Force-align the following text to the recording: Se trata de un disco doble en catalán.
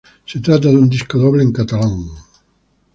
Se 0.25 0.39
trata 0.39 0.67
de 0.69 0.77
un 0.77 0.89
disco 0.89 1.19
doble 1.19 1.43
en 1.43 1.51
catalán. 1.53 2.07